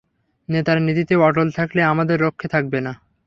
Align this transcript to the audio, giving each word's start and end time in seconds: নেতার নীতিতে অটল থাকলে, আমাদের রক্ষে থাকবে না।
নেতার 0.49 0.77
নীতিতে 0.81 1.13
অটল 1.19 1.47
থাকলে, 1.51 1.81
আমাদের 1.83 2.17
রক্ষে 2.21 2.47
থাকবে 2.47 2.79
না। 2.81 2.93